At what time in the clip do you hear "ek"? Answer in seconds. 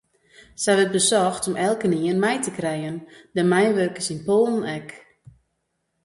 4.77-4.87